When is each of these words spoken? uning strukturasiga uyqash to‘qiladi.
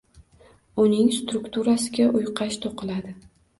uning 0.83 1.11
strukturasiga 1.17 2.09
uyqash 2.23 2.61
to‘qiladi. 2.67 3.17